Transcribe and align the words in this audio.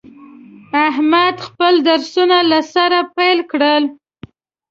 احمد 0.87 1.35
خپل 1.47 1.73
درسونه 1.87 2.37
له 2.51 2.59
سره 2.73 2.99
پیل 3.15 3.39
کړل. 3.51 3.83